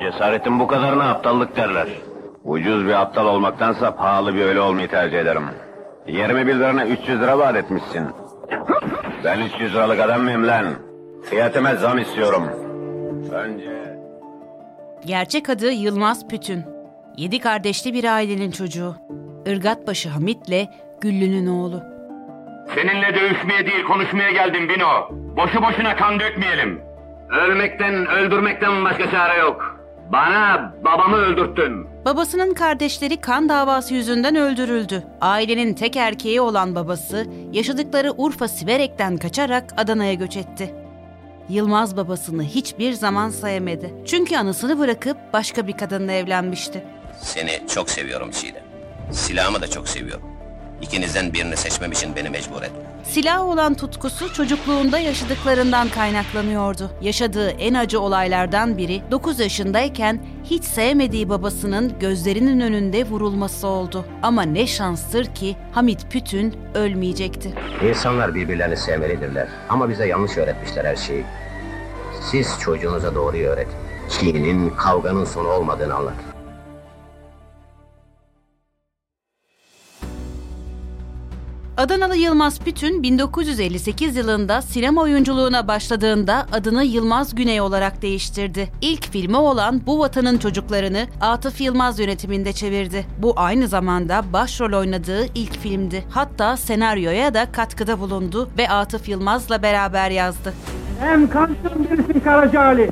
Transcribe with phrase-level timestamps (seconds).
[0.00, 1.88] Cesaretin bu kadarına aptallık derler.
[2.44, 5.42] Ucuz bir aptal olmaktansa pahalı bir ölü olmayı tercih ederim.
[6.06, 8.08] Yerime bildirene 300 lira vaat etmişsin.
[9.24, 10.66] Ben 300 liralık adam mıyım lan?
[11.30, 12.42] Fiyatime zam istiyorum.
[13.32, 13.84] Önce...
[15.06, 16.64] Gerçek adı Yılmaz Pütün.
[17.16, 18.94] Yedi kardeşli bir ailenin çocuğu.
[19.46, 20.68] Irgatbaşı Hamit'le
[21.00, 21.82] Güllü'nün oğlu.
[22.74, 25.08] Seninle dövüşmeye değil konuşmaya geldim Bino.
[25.36, 26.80] Boşu boşuna kan dökmeyelim.
[27.30, 29.73] Ölmekten, öldürmekten başka çare yok.
[30.12, 31.86] Bana babamı öldürttün.
[32.04, 35.02] Babasının kardeşleri kan davası yüzünden öldürüldü.
[35.20, 40.74] Ailenin tek erkeği olan babası yaşadıkları Urfa Siverek'ten kaçarak Adana'ya göç etti.
[41.48, 43.94] Yılmaz babasını hiçbir zaman sevmedi.
[44.06, 46.84] Çünkü anısını bırakıp başka bir kadınla evlenmişti.
[47.20, 48.62] Seni çok seviyorum Çiğdem.
[49.12, 50.33] Silahımı da çok seviyorum.
[50.82, 52.78] İkinizden birini seçmem için beni mecbur etme.
[53.04, 56.90] Silah olan tutkusu çocukluğunda yaşadıklarından kaynaklanıyordu.
[57.00, 64.04] Yaşadığı en acı olaylardan biri 9 yaşındayken hiç sevmediği babasının gözlerinin önünde vurulması oldu.
[64.22, 67.52] Ama ne şanstır ki Hamit Pütün ölmeyecekti.
[67.88, 69.48] İnsanlar birbirlerini sevmelidirler.
[69.68, 71.24] Ama bize yanlış öğretmişler her şeyi.
[72.30, 73.74] Siz çocuğunuza doğruyu öğretin.
[74.08, 76.23] Kinin, kavganın sonu olmadığını anlatın.
[81.76, 88.68] Adanalı Yılmaz Pütün 1958 yılında sinema oyunculuğuna başladığında adını Yılmaz Güney olarak değiştirdi.
[88.80, 93.06] İlk filmi olan Bu Vatanın Çocuklarını Atıf Yılmaz yönetiminde çevirdi.
[93.18, 96.04] Bu aynı zamanda başrol oynadığı ilk filmdi.
[96.10, 100.54] Hatta senaryoya da katkıda bulundu ve Atıf Yılmaz'la beraber yazdı.
[101.00, 102.90] Hem kansın birisin Karaca Ali.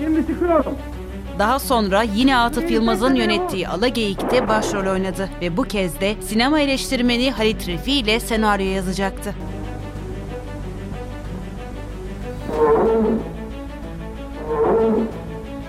[0.00, 0.74] Şimdi çıkıyorum.
[1.38, 7.30] Daha sonra yine Atıf Yılmaz'ın yönettiği Alageyik'te başrol oynadı ve bu kez de sinema eleştirmeni
[7.30, 9.34] Halit Refi ile senaryo yazacaktı.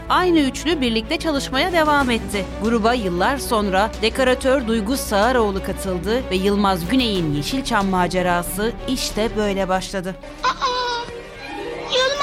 [0.10, 2.46] Aynı üçlü birlikte çalışmaya devam etti.
[2.64, 10.16] Gruba yıllar sonra dekoratör Duygu Sağaroğlu katıldı ve Yılmaz Güney'in Yeşilçam macerası işte böyle başladı.
[10.44, 10.50] Aa,
[11.96, 12.23] Yılmaz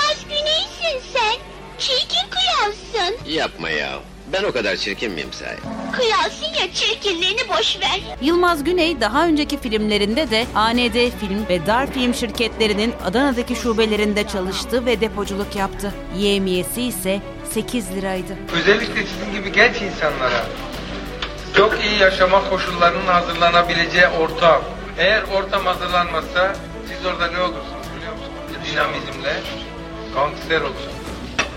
[3.01, 3.31] kıyalsın.
[3.31, 3.99] Yapma ya.
[4.33, 5.57] Ben o kadar çirkin miyim sahi?
[5.93, 8.01] Kıyalsın ya çirkinliğini boş ver.
[8.21, 14.87] Yılmaz Güney daha önceki filmlerinde de AND Film ve Dar Film şirketlerinin Adana'daki şubelerinde çalıştı
[14.87, 15.95] ve depoculuk yaptı.
[16.17, 18.37] Yemiyesi ise 8 liraydı.
[18.53, 20.47] Özellikle sizin gibi genç insanlara
[21.57, 24.63] çok iyi yaşama koşullarının hazırlanabileceği ortam.
[24.99, 26.57] Eğer ortam hazırlanmazsa
[26.89, 28.71] siz orada ne olursunuz biliyor musunuz?
[28.73, 29.41] Dinamizmle
[30.15, 31.00] gangster olursunuz.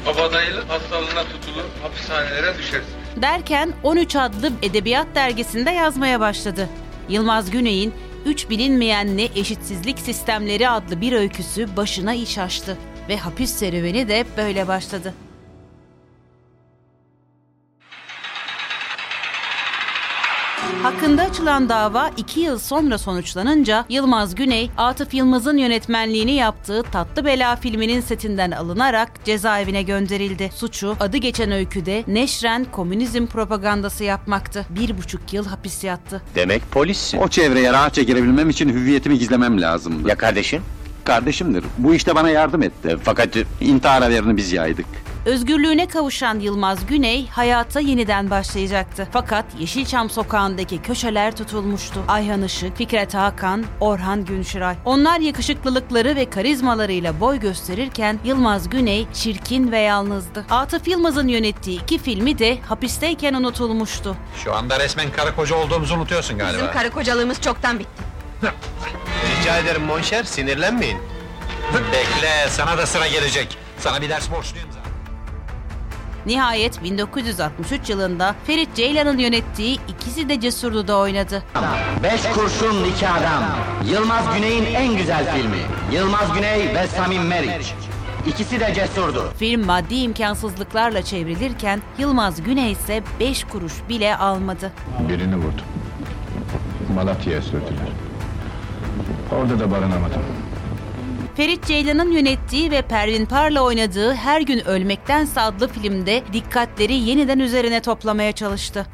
[0.06, 2.94] Kabadayılık hastalığına tutulur, hapishanelere düşersiniz.
[3.22, 6.70] Derken 13 adlı edebiyat dergisinde yazmaya başladı.
[7.10, 7.94] Yılmaz Güney'in
[8.26, 12.78] Üç Bilinmeyenli Eşitsizlik Sistemleri adlı bir öyküsü başına iş açtı
[13.10, 15.14] ve hapis serüveni de böyle başladı.
[20.84, 27.56] Hakkında açılan dava iki yıl sonra sonuçlanınca Yılmaz Güney, Atıf Yılmaz'ın yönetmenliğini yaptığı Tatlı Bela
[27.56, 30.50] filminin setinden alınarak cezaevine gönderildi.
[30.56, 34.66] Suçu adı geçen öyküde neşren komünizm propagandası yapmaktı.
[34.70, 36.22] Bir buçuk yıl hapis yattı.
[36.36, 37.18] Demek polissin.
[37.18, 40.10] O çevreye rahatça girebilmem için hüviyetimi gizlemem lazımdı.
[40.10, 40.62] Ya kardeşin?
[41.06, 41.66] Kardeşimdir.
[41.78, 42.98] Bu işte bana yardım etti.
[43.04, 43.30] Fakat
[43.62, 44.86] İntihar haberini biz yaydık.
[45.26, 49.08] Özgürlüğüne kavuşan Yılmaz Güney hayata yeniden başlayacaktı.
[49.12, 52.00] Fakat Yeşilçam sokağındaki köşeler tutulmuştu.
[52.08, 54.76] Ayhan Işık, Fikret Hakan, Orhan Günşiray.
[54.86, 60.46] Onlar yakışıklılıkları ve karizmalarıyla boy gösterirken Yılmaz Güney çirkin ve yalnızdı.
[60.50, 64.16] Atıf Yılmaz'ın yönettiği iki filmi de hapisteyken unutulmuştu.
[64.44, 66.58] Şu anda resmen karı koca olduğumuzu unutuyorsun galiba.
[66.58, 68.13] Bizim karı kocalığımız çoktan bitti.
[69.40, 70.98] Rica ederim monşer sinirlenmeyin.
[71.74, 73.58] Bekle, sana da sıra gelecek.
[73.80, 74.92] Sana bir ders borçluyum zaten.
[76.26, 81.44] Nihayet 1963 yılında Ferit Ceylan'ın yönettiği ikisi de Cesurlu'da oynadı.
[82.04, 83.44] Beş kurşun iki adam.
[83.86, 85.58] Yılmaz Güney'in en güzel filmi.
[85.92, 87.74] Yılmaz Güney ve Samim Meriç.
[88.28, 89.34] İkisi de cesurdu.
[89.40, 94.72] Film maddi imkansızlıklarla çevrilirken Yılmaz Güney ise 5 kuruş bile almadı.
[95.10, 95.66] Birini vurdum.
[96.96, 97.88] Malatya'ya sürdüler.
[99.32, 100.22] Orada da barınamadım.
[101.36, 107.82] Ferit Ceylan'ın yönettiği ve Pervin Par'la oynadığı Her Gün Ölmektense adlı filmde dikkatleri yeniden üzerine
[107.82, 108.86] toplamaya çalıştı.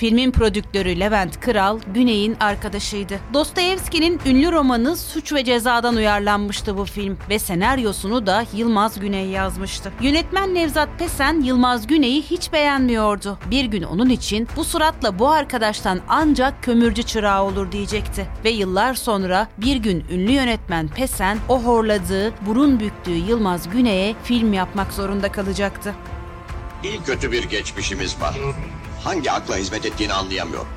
[0.00, 3.18] Filmin prodüktörü Levent Kral, Güney'in arkadaşıydı.
[3.34, 9.92] Dostoyevski'nin ünlü romanı Suç ve Ceza'dan uyarlanmıştı bu film ve senaryosunu da Yılmaz Güney yazmıştı.
[10.00, 13.38] Yönetmen Nevzat Pesen, Yılmaz Güney'i hiç beğenmiyordu.
[13.50, 18.26] Bir gün onun için bu suratla bu arkadaştan ancak kömürcü çırağı olur diyecekti.
[18.44, 24.52] Ve yıllar sonra bir gün ünlü yönetmen Pesen, o horladığı, burun büktüğü Yılmaz Güney'e film
[24.52, 25.94] yapmak zorunda kalacaktı.
[26.84, 28.34] İyi kötü bir geçmişimiz var.
[29.04, 30.68] Hangi akla hizmet ettiğini anlayamıyorum.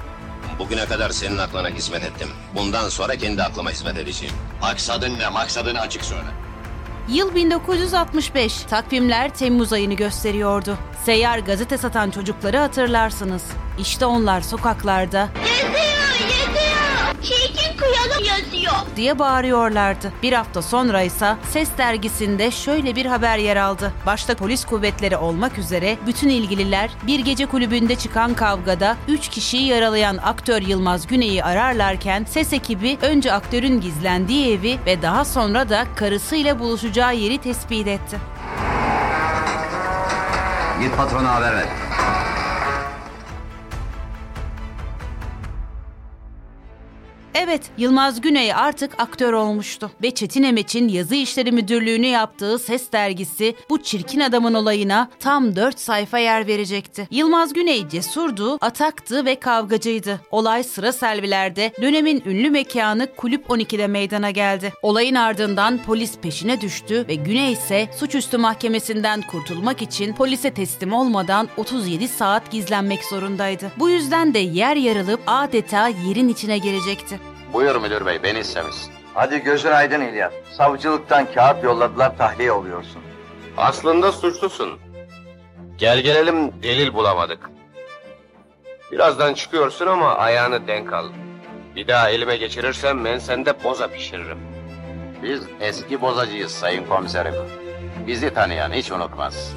[0.60, 2.28] Bugüne kadar senin aklına hizmet ettim.
[2.56, 4.36] Bundan sonra kendi aklıma hizmet edeceğim.
[4.62, 5.30] Maksadın ne?
[5.30, 6.28] Maksadını açık söyle.
[7.10, 8.62] Yıl 1965.
[8.62, 10.78] Takvimler Temmuz ayını gösteriyordu.
[11.06, 13.44] Seyyar gazete satan çocukları hatırlarsınız.
[13.80, 15.30] İşte onlar sokaklarda.
[15.46, 15.74] Çirkin
[18.64, 18.96] yazıyor.
[18.96, 20.14] diye bağırıyorlardı.
[20.24, 23.94] Bir hafta sonra ise Ses dergisinde şöyle bir haber yer aldı.
[24.06, 30.18] Başta polis kuvvetleri olmak üzere bütün ilgililer bir gece kulübünde çıkan kavgada 3 kişiyi yaralayan
[30.18, 36.60] aktör Yılmaz Güney'i ararlarken ses ekibi önce aktörün gizlendiği evi ve daha sonra da karısıyla
[36.60, 38.18] buluşacağı yeri tespit etti.
[40.82, 41.83] Git patrona haber ver.
[47.46, 53.56] Evet, Yılmaz Güney artık aktör olmuştu ve Çetin Emeç'in yazı işleri müdürlüğünü yaptığı Ses dergisi
[53.70, 57.08] bu çirkin adamın olayına tam 4 sayfa yer verecekti.
[57.12, 60.22] Yılmaz Güney cesurdu, ataktı ve kavgacıydı.
[60.32, 64.74] Olay sıra servilerde dönemin ünlü mekanı Kulüp 12'de meydana geldi.
[64.82, 71.50] Olayın ardından polis peşine düştü ve Güney ise suçüstü mahkemesinden kurtulmak için polise teslim olmadan
[71.58, 73.72] 37 saat gizlenmek zorundaydı.
[73.80, 77.33] Bu yüzden de yer yarılıp adeta yerin içine girecekti.
[77.54, 78.94] Buyur müdür bey, beni istemişsin.
[79.14, 80.34] Hadi gözün aydın İlyas.
[80.58, 83.02] Savcılıktan kağıt yolladılar tahliye oluyorsun.
[83.58, 84.80] Aslında suçlusun.
[85.78, 87.50] Gel gelelim delil bulamadık.
[88.92, 91.06] Birazdan çıkıyorsun ama ayağını denk al.
[91.76, 94.40] Bir daha elime geçirirsem ben sende boza pişiririm.
[95.24, 97.34] Biz eski bozacıyız sayın komiserim.
[98.08, 99.54] Bizi tanıyan hiç unutmaz.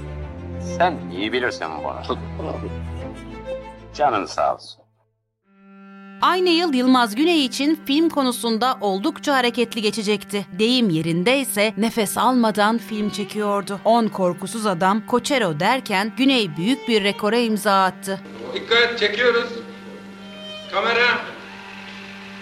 [0.79, 1.69] Sen iyi bilirsin
[2.39, 2.57] bunu.
[3.95, 4.86] Canın sağ olsun.
[6.23, 10.47] Aynı yıl Yılmaz Güney için film konusunda oldukça hareketli geçecekti.
[10.59, 13.81] Deyim yerinde ise nefes almadan film çekiyordu.
[13.85, 18.21] On korkusuz adam Koçero derken Güney büyük bir rekora imza attı.
[18.55, 19.49] Dikkat çekiyoruz.
[20.73, 21.36] Kamera.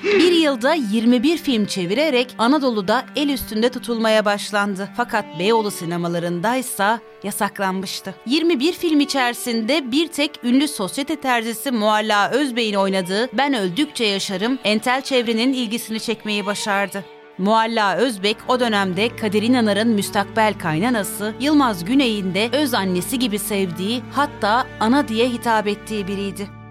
[0.05, 4.89] Bir yılda 21 film çevirerek Anadolu'da el üstünde tutulmaya başlandı.
[4.97, 8.15] Fakat Beyoğlu sinemalarındaysa yasaklanmıştı.
[8.27, 15.03] 21 film içerisinde bir tek ünlü sosyete terzisi Mualla Özbey'in oynadığı Ben Öldükçe Yaşarım entel
[15.03, 17.05] çevrenin ilgisini çekmeyi başardı.
[17.39, 24.03] Mualla Özbek o dönemde Kadir İnanır'ın müstakbel kaynanası, Yılmaz Güney'in de öz annesi gibi sevdiği
[24.13, 26.64] hatta ana diye hitap ettiği biriydi.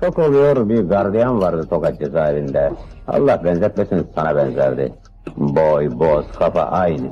[0.00, 2.72] Çok oluyor bir gardiyan vardı Tokat cezaevinde.
[3.08, 4.92] Allah benzetmesin sana benzerdi.
[5.36, 7.08] Boy, boz, kafa aynı.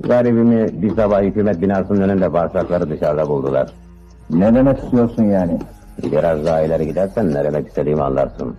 [0.00, 3.70] Garibimi bir sabah hükümet binasının önünde bağırsakları dışarıda buldular.
[4.30, 5.58] Ne demek istiyorsun yani?
[6.02, 8.56] Biraz daha ileri gidersen ne demek istediğimi anlarsın.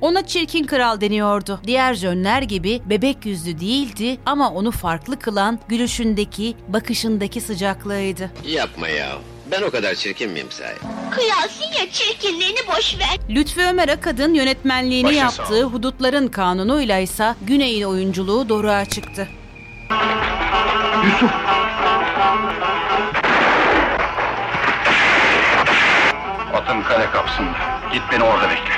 [0.00, 1.60] Ona çirkin kral deniyordu.
[1.66, 8.30] Diğer jönler gibi bebek yüzlü değildi ama onu farklı kılan gülüşündeki, bakışındaki sıcaklığıydı.
[8.46, 9.08] Yapma ya.
[9.50, 10.74] Ben o kadar çirkin miyim sahi?
[11.10, 13.18] Kıyasın ya çirkinliğini boş ver.
[13.30, 19.28] Lütfü Ömer Akad'ın yönetmenliğini Başın sağ yaptığı Hudutların Kanunu'yla ise Güney'in oyunculuğu doruğa çıktı.
[21.04, 21.30] Yusuf!
[26.54, 27.58] Atın kale kapsında.
[27.92, 28.74] Git beni orada bekle.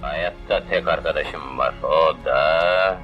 [0.00, 1.74] Hayatta tek arkadaşım var.
[1.82, 2.98] O da...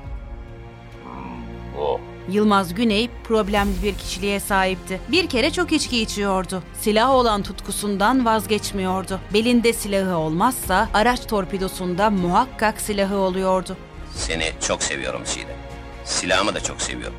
[1.78, 2.00] Bu.
[2.28, 5.00] Yılmaz Güney problemli bir kişiliğe sahipti.
[5.08, 6.62] Bir kere çok içki içiyordu.
[6.80, 9.20] Silah olan tutkusundan vazgeçmiyordu.
[9.34, 13.76] Belinde silahı olmazsa araç torpidosunda muhakkak silahı oluyordu.
[14.14, 15.56] Seni çok seviyorum Çiğdem.
[16.04, 17.16] Silahımı da çok seviyorum.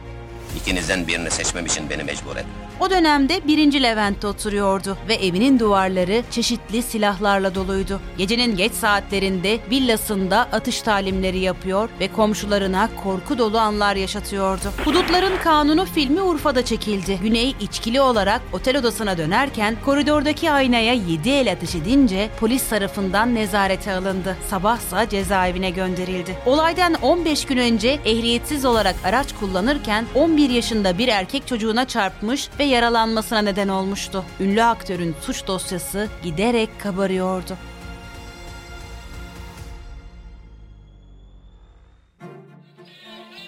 [0.61, 2.45] İkinizden birini seçmem için beni mecbur et.
[2.79, 3.83] O dönemde 1.
[3.83, 7.99] Levent'te oturuyordu ve evinin duvarları çeşitli silahlarla doluydu.
[8.17, 14.71] Gecenin geç saatlerinde villasında atış talimleri yapıyor ve komşularına korku dolu anlar yaşatıyordu.
[14.85, 17.19] Hudutların Kanunu filmi Urfa'da çekildi.
[17.21, 23.93] Güney içkili olarak otel odasına dönerken koridordaki aynaya 7 el ateş edince polis tarafından nezarete
[23.93, 24.37] alındı.
[24.49, 26.37] Sabahsa cezaevine gönderildi.
[26.45, 32.66] Olaydan 15 gün önce ehliyetsiz olarak araç kullanırken 11 yaşında bir erkek çocuğuna çarpmış ve
[32.67, 34.23] yaralanmasına neden olmuştu.
[34.39, 37.57] Ünlü aktörün suç dosyası giderek kabarıyordu.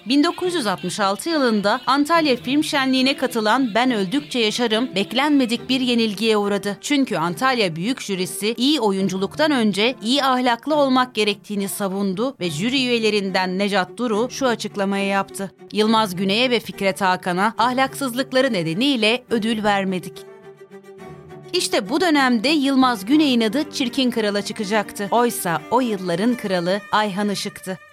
[0.09, 4.95] ...1966 yılında Antalya Film Şenliği'ne katılan Ben Öldükçe Yaşarım...
[4.95, 6.77] ...beklenmedik bir yenilgiye uğradı.
[6.81, 12.35] Çünkü Antalya Büyük Jürisi iyi oyunculuktan önce iyi ahlaklı olmak gerektiğini savundu...
[12.39, 15.51] ...ve jüri üyelerinden Necat Duru şu açıklamayı yaptı.
[15.71, 20.13] Yılmaz Güney'e ve Fikret Hakan'a ahlaksızlıkları nedeniyle ödül vermedik.
[21.53, 25.07] İşte bu dönemde Yılmaz Güney'in adı Çirkin Kral'a çıkacaktı.
[25.11, 27.88] Oysa o yılların kralı Ayhan Işık'tı.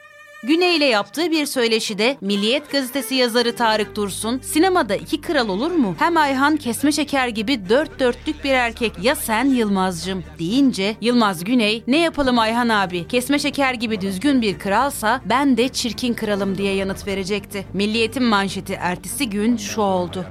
[0.46, 5.94] Güney ile yaptığı bir söyleşide Milliyet gazetesi yazarı Tarık Dursun, sinemada iki kral olur mu?
[5.98, 11.82] Hem Ayhan kesme şeker gibi dört dörtlük bir erkek ya sen Yılmazcım deyince Yılmaz Güney
[11.86, 16.74] ne yapalım Ayhan abi kesme şeker gibi düzgün bir kralsa ben de çirkin kralım diye
[16.74, 17.66] yanıt verecekti.
[17.72, 20.24] Milliyet'in manşeti ertesi gün şu oldu.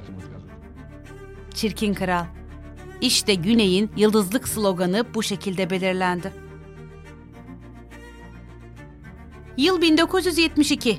[1.53, 2.25] Çirkin kral.
[3.01, 6.44] İşte Güney'in yıldızlık sloganı bu şekilde belirlendi.
[9.57, 10.97] Yıl 1972.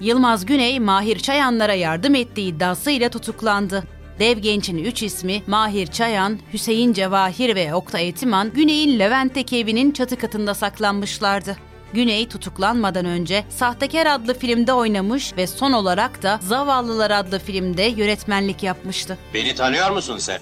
[0.00, 3.84] Yılmaz Güney, Mahir Çayanlara yardım ettiği iddiasıyla tutuklandı.
[4.18, 10.16] Dev gençin üç ismi Mahir Çayan, Hüseyin Cevahir ve Oktay Etiman, Güney'in Levent'teki evinin çatı
[10.16, 11.56] katında saklanmışlardı.
[11.92, 18.62] Güney tutuklanmadan önce Sahtekar adlı filmde oynamış ve son olarak da Zavallılar adlı filmde yönetmenlik
[18.62, 19.18] yapmıştı.
[19.34, 20.40] Beni tanıyor musun sen?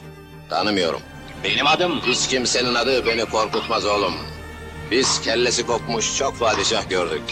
[0.51, 1.01] Tanımıyorum.
[1.45, 2.01] Benim adım...
[2.07, 4.15] Hiç kimsenin adı beni korkutmaz oğlum.
[4.91, 7.23] Biz kellesi kopmuş çok padişah gördük.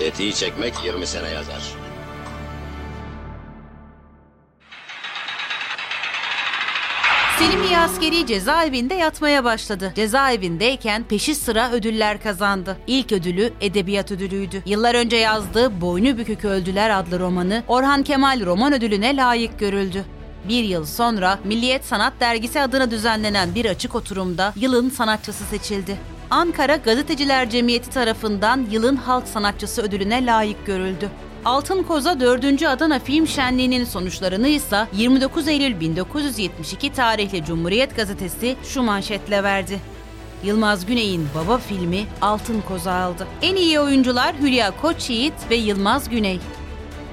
[0.00, 1.62] Etiği çekmek 20 sene yazar.
[7.38, 9.92] Selimiye askeri cezaevinde yatmaya başladı.
[9.96, 12.76] Cezaevindeyken peşi sıra ödüller kazandı.
[12.86, 14.62] İlk ödülü edebiyat ödülüydü.
[14.66, 20.04] Yıllar önce yazdığı Boynu Bükük Öldüler adlı romanı Orhan Kemal Roman Ödülü'ne layık görüldü.
[20.48, 26.17] Bir yıl sonra Milliyet Sanat Dergisi adına düzenlenen bir açık oturumda yılın sanatçısı seçildi.
[26.30, 31.08] Ankara Gazeteciler Cemiyeti tarafından yılın halk sanatçısı ödülüne layık görüldü.
[31.44, 32.62] Altın Koza 4.
[32.62, 39.80] Adana Film Şenliği'nin sonuçlarını ise 29 Eylül 1972 tarihli Cumhuriyet Gazetesi şu manşetle verdi.
[40.44, 43.26] Yılmaz Güney'in Baba filmi Altın Koza aldı.
[43.42, 46.40] En iyi oyuncular Hülya Koçyiğit ve Yılmaz Güney.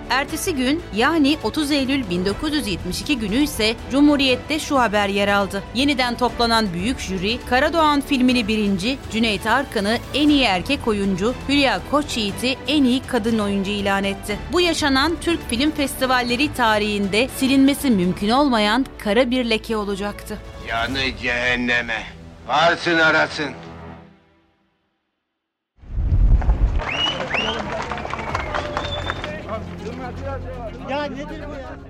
[0.09, 5.63] Ertesi gün yani 30 Eylül 1972 günü ise Cumhuriyet'te şu haber yer aldı.
[5.75, 12.57] Yeniden toplanan büyük jüri Karadoğan filmini birinci, Cüneyt Arkın'ı en iyi erkek oyuncu, Hülya Koçyiğit'i
[12.67, 14.37] en iyi kadın oyuncu ilan etti.
[14.51, 20.37] Bu yaşanan Türk Film Festivalleri tarihinde silinmesi mümkün olmayan kara bir leke olacaktı.
[20.67, 22.03] Yanı cehenneme.
[22.47, 23.64] Varsın arasın.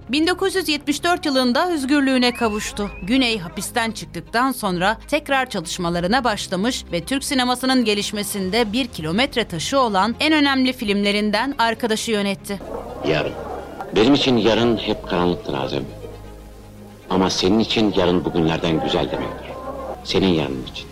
[0.10, 2.90] 1974 yılında özgürlüğüne kavuştu.
[3.04, 10.16] Güney hapisten çıktıktan sonra tekrar çalışmalarına başlamış ve Türk sinemasının gelişmesinde bir kilometre taşı olan
[10.20, 12.60] en önemli filmlerinden Arkadaşı yönetti.
[13.08, 13.34] Yarın.
[13.96, 15.84] Benim için yarın hep karanlıktır Azem.
[17.10, 19.50] Ama senin için yarın bugünlerden güzel demektir.
[20.04, 20.88] Senin yarının için.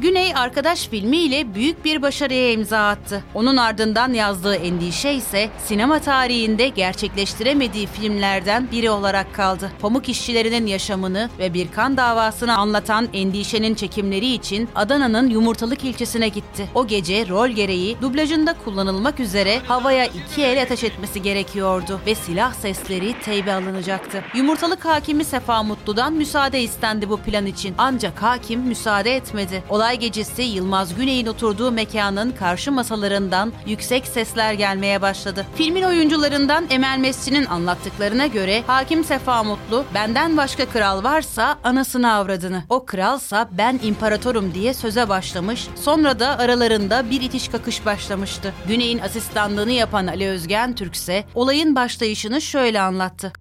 [0.00, 3.24] Güney Arkadaş filmiyle büyük bir başarıya imza attı.
[3.34, 9.70] Onun ardından yazdığı Endişe ise sinema tarihinde gerçekleştiremediği filmlerden biri olarak kaldı.
[9.80, 16.68] Pamuk işçilerinin yaşamını ve bir kan davasını anlatan Endişe'nin çekimleri için Adana'nın Yumurtalık ilçesine gitti.
[16.74, 22.54] O gece rol gereği dublajında kullanılmak üzere havaya iki el ateş etmesi gerekiyordu ve silah
[22.54, 24.24] sesleri teybe alınacaktı.
[24.34, 27.74] Yumurtalık hakimi Sefa Mutlu'dan müsaade istendi bu plan için.
[27.78, 29.62] Ancak hakim müsaade etmedi.
[29.68, 35.46] Olay gecesi Yılmaz Güney'in oturduğu mekanın karşı masalarından yüksek sesler gelmeye başladı.
[35.54, 42.62] Filmin oyuncularından Emel Mesci'nin anlattıklarına göre hakim Sefa Mutlu benden başka kral varsa anasını avradını.
[42.68, 45.68] O kralsa ben imparatorum diye söze başlamış.
[45.76, 48.54] Sonra da aralarında bir itiş kakış başlamıştı.
[48.68, 53.32] Güney'in asistanlığını yapan Ali Özgen Türk ise olayın başlayışını şöyle anlattı.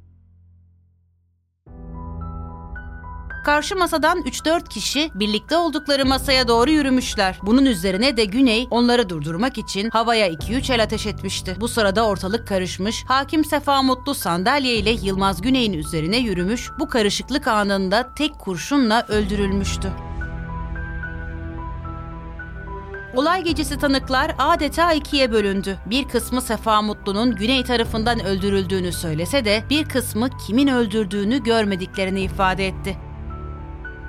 [3.50, 7.40] Karşı masadan 3-4 kişi birlikte oldukları masaya doğru yürümüşler.
[7.44, 11.56] Bunun üzerine de Güney onları durdurmak için havaya 2-3 el ateş etmişti.
[11.60, 17.48] Bu sırada ortalık karışmış, hakim Sefa Mutlu sandalye ile Yılmaz Güney'in üzerine yürümüş, bu karışıklık
[17.48, 19.92] anında tek kurşunla öldürülmüştü.
[23.16, 25.78] Olay gecesi tanıklar adeta ikiye bölündü.
[25.86, 32.68] Bir kısmı Sefa Mutlu'nun Güney tarafından öldürüldüğünü söylese de bir kısmı kimin öldürdüğünü görmediklerini ifade
[32.68, 33.09] etti.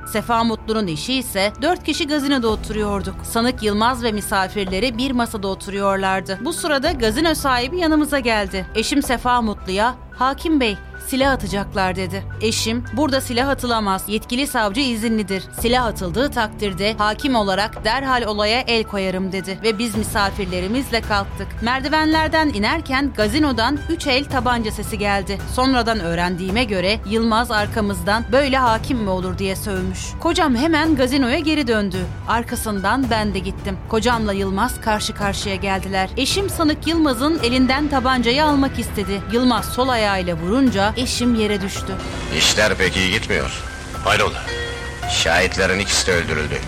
[0.06, 3.14] Sefa Mutlu'nun eşi ise dört kişi gazinoda oturuyorduk.
[3.22, 6.38] Sanık Yılmaz ve misafirleri bir masada oturuyorlardı.
[6.44, 8.66] Bu sırada gazino sahibi yanımıza geldi.
[8.74, 10.76] Eşim Sefa Mutlu'ya, Hakim Bey
[11.10, 12.24] silah atacaklar dedi.
[12.40, 14.04] Eşim burada silah atılamaz.
[14.08, 15.42] Yetkili savcı izinlidir.
[15.60, 19.58] Silah atıldığı takdirde hakim olarak derhal olaya el koyarım dedi.
[19.62, 21.48] Ve biz misafirlerimizle kalktık.
[21.62, 25.38] Merdivenlerden inerken gazinodan üç el tabanca sesi geldi.
[25.54, 30.06] Sonradan öğrendiğime göre Yılmaz arkamızdan böyle hakim mi olur diye sövmüş.
[30.20, 31.98] Kocam hemen gazinoya geri döndü.
[32.28, 33.78] Arkasından ben de gittim.
[33.88, 36.10] Kocamla Yılmaz karşı karşıya geldiler.
[36.16, 39.22] Eşim sanık Yılmaz'ın elinden tabancayı almak istedi.
[39.32, 41.96] Yılmaz sol ayağıyla vurunca eşim yere düştü.
[42.38, 43.50] İşler pek iyi gitmiyor.
[44.04, 44.42] Hayrola?
[45.10, 46.58] Şahitlerin ikisi de öldürüldü.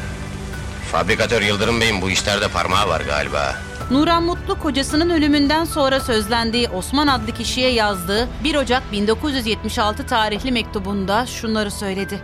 [0.92, 3.54] Fabrikatör Yıldırım Bey'in bu işlerde parmağı var galiba.
[3.90, 11.26] Nuran Mutlu kocasının ölümünden sonra sözlendiği Osman adlı kişiye yazdığı 1 Ocak 1976 tarihli mektubunda
[11.26, 12.20] şunları söyledi.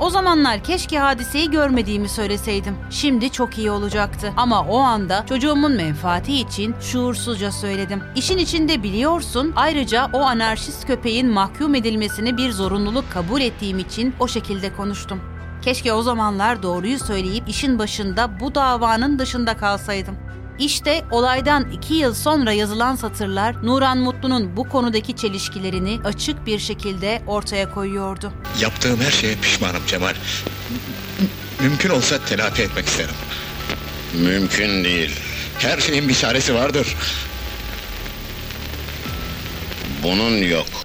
[0.00, 2.76] O zamanlar keşke hadiseyi görmediğimi söyleseydim.
[2.90, 4.32] Şimdi çok iyi olacaktı.
[4.36, 8.02] Ama o anda çocuğumun menfaati için şuursuzca söyledim.
[8.16, 14.28] İşin içinde biliyorsun ayrıca o anarşist köpeğin mahkum edilmesini bir zorunluluk kabul ettiğim için o
[14.28, 15.20] şekilde konuştum.
[15.62, 20.16] Keşke o zamanlar doğruyu söyleyip işin başında bu davanın dışında kalsaydım.
[20.58, 27.22] İşte olaydan iki yıl sonra yazılan satırlar Nuran Mutlu'nun bu konudaki çelişkilerini açık bir şekilde
[27.26, 28.32] ortaya koyuyordu.
[28.60, 30.14] Yaptığım her şeye pişmanım Cemal.
[31.60, 33.14] Mümkün olsa telafi etmek isterim.
[34.22, 35.10] Mümkün değil.
[35.58, 36.96] Her şeyin bir çaresi vardır.
[40.02, 40.83] Bunun yok.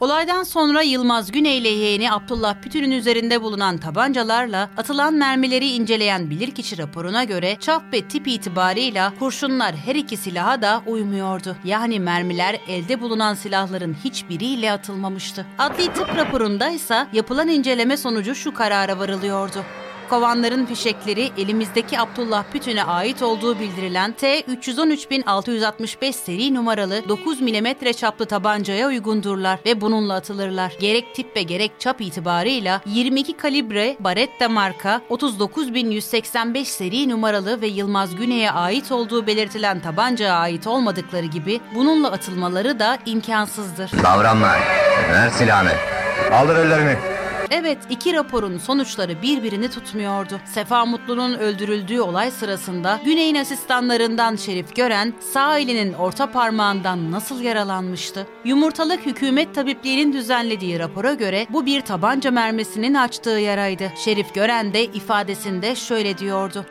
[0.00, 6.78] Olaydan sonra Yılmaz Güney ile yeğeni Abdullah Pütür'ün üzerinde bulunan tabancalarla atılan mermileri inceleyen bilirkişi
[6.78, 11.56] raporuna göre çap ve tip itibarıyla kurşunlar her iki silaha da uymuyordu.
[11.64, 15.46] Yani mermiler elde bulunan silahların hiçbiriyle atılmamıştı.
[15.58, 19.64] Adli tıp raporunda ise yapılan inceleme sonucu şu karara varılıyordu.
[20.10, 27.66] Kovanların fişekleri elimizdeki Abdullah Pütün'e ait olduğu bildirilen T-313.665 seri numaralı 9 mm
[28.00, 30.72] çaplı tabancaya uygundurlar ve bununla atılırlar.
[30.80, 38.16] Gerek tip ve gerek çap itibarıyla 22 kalibre Baretta marka 39.185 seri numaralı ve Yılmaz
[38.16, 43.90] Güney'e ait olduğu belirtilen tabancaya ait olmadıkları gibi bununla atılmaları da imkansızdır.
[44.02, 44.52] Davranma.
[45.12, 45.72] Ver silahını.
[46.28, 47.15] Kaldır ellerini.
[47.50, 50.40] Evet, iki raporun sonuçları birbirini tutmuyordu.
[50.44, 58.26] Sefa Mutlu'nun öldürüldüğü olay sırasında Güney'in asistanlarından Şerif Gören sağ elinin orta parmağından nasıl yaralanmıştı?
[58.44, 63.92] Yumurtalık hükümet tabipliğinin düzenlediği rapora göre bu bir tabanca mermisinin açtığı yaraydı.
[64.04, 66.66] Şerif Gören de ifadesinde şöyle diyordu.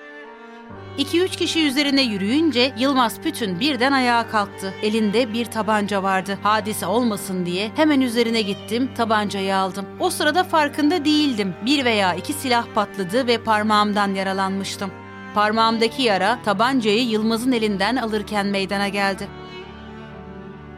[0.97, 4.73] 2-3 kişi üzerine yürüyünce Yılmaz Pütün birden ayağa kalktı.
[4.81, 6.37] Elinde bir tabanca vardı.
[6.43, 9.85] Hadise olmasın diye hemen üzerine gittim, tabancayı aldım.
[9.99, 11.55] O sırada farkında değildim.
[11.65, 14.91] Bir veya iki silah patladı ve parmağımdan yaralanmıştım.
[15.33, 19.27] Parmağımdaki yara tabancayı Yılmaz'ın elinden alırken meydana geldi.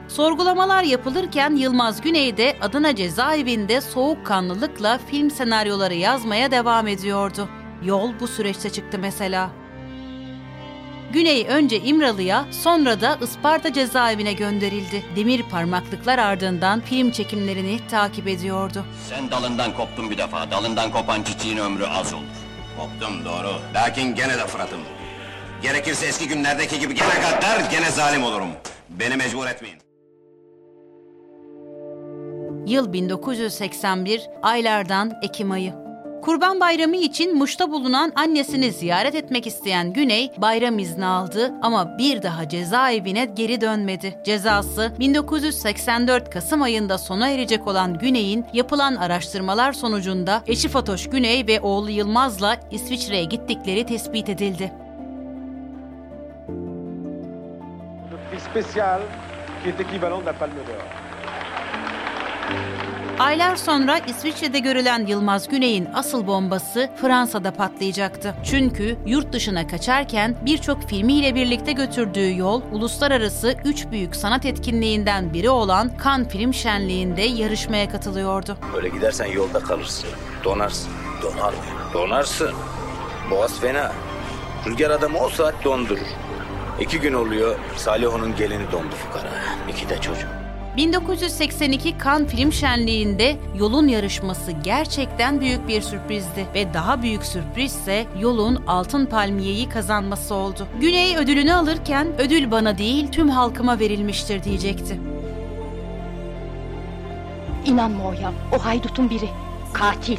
[0.07, 7.49] Sorgulamalar yapılırken Yılmaz Güney de Adana cezaevinde soğukkanlılıkla film senaryoları yazmaya devam ediyordu.
[7.83, 9.66] Yol bu süreçte çıktı mesela.
[11.13, 15.05] Güney önce İmralı'ya sonra da Isparta cezaevine gönderildi.
[15.15, 18.85] Demir parmaklıklar ardından film çekimlerini takip ediyordu.
[19.09, 20.51] Sen dalından koptun bir defa.
[20.51, 22.23] Dalından kopan çiçeğin ömrü az olur.
[22.77, 23.49] Koptum doğru.
[23.75, 24.79] Lakin gene de Fırat'ım.
[25.61, 28.49] Gerekirse eski günlerdeki gibi gene gaddar, gene zalim olurum.
[28.89, 29.77] Beni mecbur etmeyin.
[32.67, 35.86] Yıl 1981, aylardan Ekim ayı.
[36.27, 42.23] Kurban Bayramı için Muş'ta bulunan annesini ziyaret etmek isteyen Güney bayram izni aldı ama bir
[42.23, 44.21] daha cezaevine geri dönmedi.
[44.23, 51.61] Cezası 1984 Kasım ayında sona erecek olan Güney'in yapılan araştırmalar sonucunda eşi Fatoş Güney ve
[51.61, 54.71] oğlu Yılmaz'la İsviçre'ye gittikleri tespit edildi.
[58.53, 59.01] spécial
[59.63, 61.07] qui est équivalent de la Palme d'Or.
[63.19, 68.35] Aylar sonra İsviçre'de görülen Yılmaz Güney'in asıl bombası Fransa'da patlayacaktı.
[68.43, 75.49] Çünkü yurt dışına kaçarken birçok filmiyle birlikte götürdüğü yol uluslararası üç büyük sanat etkinliğinden biri
[75.49, 78.57] olan Cannes Film Şenliği'nde yarışmaya katılıyordu.
[78.73, 80.09] Böyle gidersen yolda kalırsın.
[80.43, 80.91] Donarsın.
[81.21, 81.53] Donar?
[81.93, 82.51] Donarsın.
[83.31, 83.91] Boğaz fena.
[84.67, 86.07] Rüzgar adamı o saat dondurur.
[86.79, 89.31] İki gün oluyor Saliho'nun gelini dondu fukara.
[89.69, 90.46] İki de çocuk.
[90.77, 98.05] 1982 Cannes Film Şenliği'nde yolun yarışması gerçekten büyük bir sürprizdi ve daha büyük sürpriz ise
[98.19, 100.67] yolun Altın Palmiye'yi kazanması oldu.
[100.81, 104.99] Güney ödülünü alırken ödül bana değil tüm halkıma verilmiştir diyecekti.
[107.65, 109.29] İnanma Oya, o haydutun biri.
[109.73, 110.17] Katil.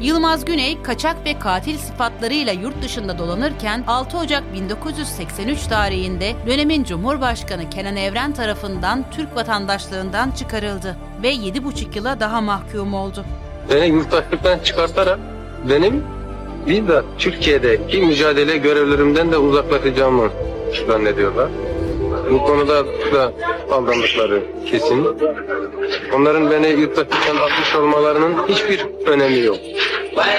[0.00, 7.70] Yılmaz Güney kaçak ve katil sıfatlarıyla yurt dışında dolanırken 6 Ocak 1983 tarihinde dönemin Cumhurbaşkanı
[7.70, 13.24] Kenan Evren tarafından Türk vatandaşlığından çıkarıldı ve 7,5 yıla daha mahkum oldu.
[13.70, 15.18] Beni yurttaşlıktan çıkartarak
[15.70, 16.04] benim
[16.66, 20.30] de Türkiye'deki mücadele görevlerimden de uzaklaşacağımı
[20.86, 21.48] zannediyorlar.
[22.30, 23.32] Bu konuda da
[23.72, 25.06] aldandıkları kesin.
[26.14, 29.56] Onların beni yurttaşlıktan atmış olmalarının hiçbir önemi yok.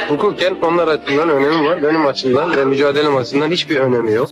[0.09, 4.29] Hukuken onlar açısından önemi var, benim açımdan ve mücadelem açısından hiçbir önemi yok.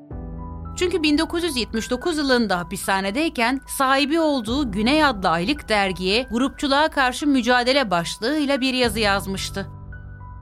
[0.78, 8.74] Çünkü 1979 yılında hapishanedeyken sahibi olduğu Güney adlı aylık dergiye grupçuluğa karşı mücadele başlığıyla bir
[8.74, 9.68] yazı yazmıştı.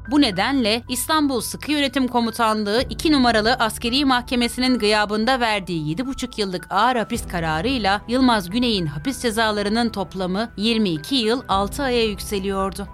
[0.08, 6.96] Bu nedenle İstanbul Sıkı Yönetim Komutanlığı 2 numaralı askeri mahkemesinin gıyabında verdiği 7,5 yıllık ağır
[6.96, 12.88] hapis kararıyla Yılmaz Güney'in hapis cezalarının toplamı 22 yıl 6 aya yükseliyordu.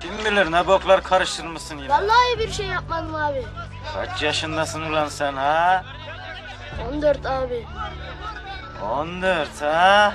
[0.00, 1.88] Kim bilir ne boklar karıştırmışsın yine.
[1.88, 3.42] Vallahi bir şey yapmadım abi.
[3.94, 5.84] Kaç yaşındasın ulan sen ha?
[6.94, 7.66] 14 abi.
[8.82, 10.14] 14 ha?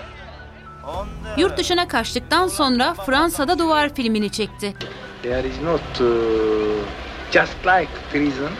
[1.38, 4.74] Yurt dışına kaçtıktan sonra Fransa'da Duvar filmini çekti.
[5.24, 6.08] There is not uh,
[7.32, 8.52] just like prison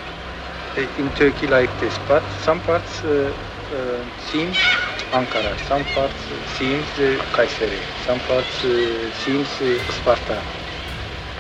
[0.78, 3.30] uh, in Turkey like this, but some parts uh, uh,
[4.32, 4.58] seems
[5.14, 8.70] Ankara, some parts uh, seems uh, Kayseri, some parts uh,
[9.26, 10.42] seems uh, Sparta.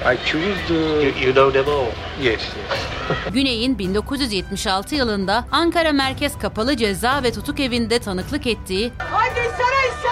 [0.06, 0.74] I choose the...
[0.74, 1.92] You, you know them all?
[2.22, 2.80] Yes, yes.
[3.34, 10.05] Güney'in 1976 yılında Ankara Merkez Kapalı Ceza ve Tutuk Evi'nde tanıklık ettiği Haydi sana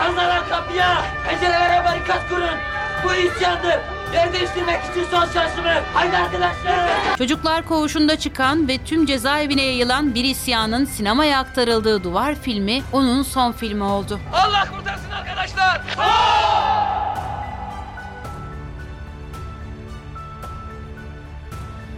[0.00, 1.02] Anlalar kapıya!
[1.28, 2.56] Pencerelere barikat kurun!
[3.04, 3.78] Bu isyandır!
[4.14, 5.72] Yer değiştirmek için son şansımı!
[5.94, 7.16] Haydi arkadaşlar!
[7.18, 13.52] Çocuklar Koğuşu'nda çıkan ve tüm cezaevine yayılan bir isyanın sinemaya aktarıldığı Duvar filmi onun son
[13.52, 14.20] filmi oldu.
[14.32, 15.80] Allah kurtarsın arkadaşlar!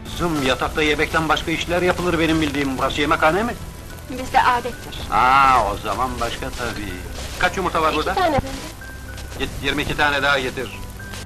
[0.05, 2.79] Kızım yatakta yemekten başka işler yapılır benim bildiğim.
[2.79, 3.55] Burası yemekhane mi?
[4.11, 4.99] Bizde adettir.
[5.13, 6.93] Aa o zaman başka tabii.
[7.39, 8.13] Kaç yumurta var burada?
[8.13, 8.39] İki tane.
[9.39, 10.69] Git 22 tane daha getir.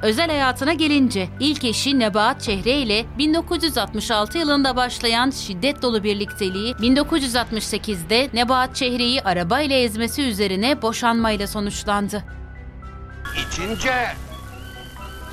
[0.03, 8.31] Özel hayatına gelince ilk eşi Nebahat Çehre ile 1966 yılında başlayan şiddet dolu birlikteliği 1968'de
[8.33, 12.25] Nebahat Çehre'yi arabayla ezmesi üzerine boşanmayla sonuçlandı.
[13.49, 14.07] İçince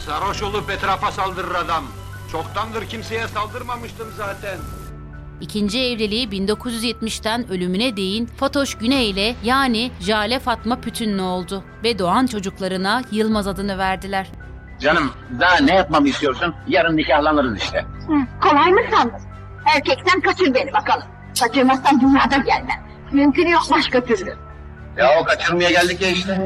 [0.05, 1.83] sarhoş olup etrafa saldırır adam.
[2.31, 4.57] Çoktandır kimseye saldırmamıştım zaten.
[5.41, 12.25] İkinci evliliği 1970'ten ölümüne değin Fatoş Güney ile yani Jale Fatma Pütünlü oldu ve doğan
[12.27, 14.27] çocuklarına Yılmaz adını verdiler.
[14.79, 16.55] Canım daha ne yapmamı istiyorsun?
[16.67, 17.85] Yarın nikahlanırız işte.
[18.41, 19.19] Kolay mı sandın?
[19.75, 21.07] Erkeksen kaçır beni bakalım.
[21.39, 22.83] Kaçırmazsan dünyada gelmem.
[23.11, 24.35] Mümkün yok başka türlü.
[24.97, 26.41] Ya o kaçırmaya geldik ya işte.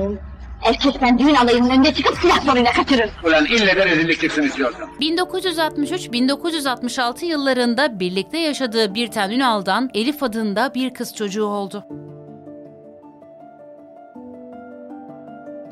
[0.63, 3.09] Erkeksen düğün alayının önüne çıkıp silah zoruyla kaçırır.
[3.23, 4.79] Ulan ille de rezillik çıksın istiyorsun.
[5.01, 11.85] 1963-1966 yıllarında birlikte yaşadığı Birten Ünal'dan Elif adında bir kız çocuğu oldu.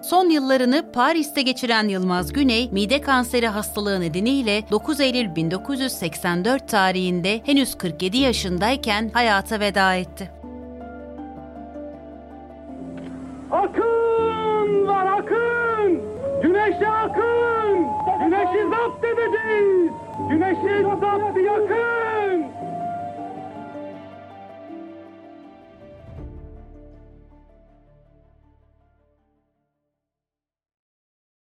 [0.04, 7.78] Son yıllarını Paris'te geçiren Yılmaz Güney, mide kanseri hastalığı nedeniyle 9 Eylül 1984 tarihinde henüz
[7.78, 10.32] 47 yaşındayken hayata veda etti.
[14.72, 16.02] Akın var akın!
[16.44, 17.88] Güneşe akın!
[18.20, 19.92] Güneşi zapt edeceğiz!
[20.30, 22.46] Güneşi zapt yakın!